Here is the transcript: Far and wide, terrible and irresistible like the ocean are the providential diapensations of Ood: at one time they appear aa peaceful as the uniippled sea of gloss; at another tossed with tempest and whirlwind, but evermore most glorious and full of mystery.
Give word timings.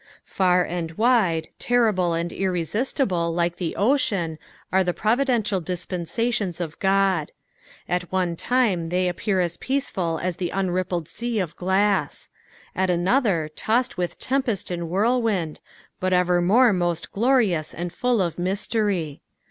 Far 0.25 0.65
and 0.65 0.93
wide, 0.93 1.49
terrible 1.59 2.15
and 2.15 2.33
irresistible 2.33 3.31
like 3.31 3.57
the 3.57 3.75
ocean 3.75 4.39
are 4.73 4.83
the 4.83 4.95
providential 4.95 5.61
diapensations 5.61 6.59
of 6.59 6.77
Ood: 6.83 7.31
at 7.87 8.11
one 8.11 8.35
time 8.35 8.89
they 8.89 9.07
appear 9.07 9.41
aa 9.43 9.49
peaceful 9.59 10.17
as 10.17 10.37
the 10.37 10.51
uniippled 10.55 11.07
sea 11.07 11.37
of 11.37 11.55
gloss; 11.55 12.29
at 12.75 12.89
another 12.89 13.51
tossed 13.55 13.95
with 13.97 14.17
tempest 14.17 14.71
and 14.71 14.89
whirlwind, 14.89 15.59
but 15.99 16.13
evermore 16.13 16.73
most 16.73 17.11
glorious 17.11 17.71
and 17.71 17.93
full 17.93 18.23
of 18.23 18.39
mystery. 18.39 19.21